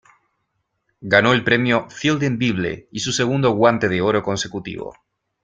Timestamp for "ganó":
1.01-1.31